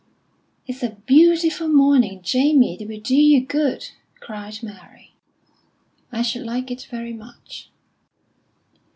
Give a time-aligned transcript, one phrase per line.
[0.65, 3.89] "It's a beautiful morning, Jamie; it will do you good!"
[4.19, 5.13] cried Mary.
[6.11, 7.69] "I should like it very much."